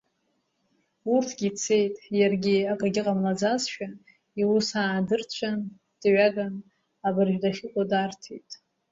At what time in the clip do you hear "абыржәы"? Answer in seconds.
7.07-7.39